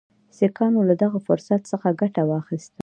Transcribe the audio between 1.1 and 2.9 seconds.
فرصت څخه ګټه واخیستله.